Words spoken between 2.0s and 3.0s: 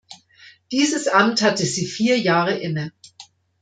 Jahre inne.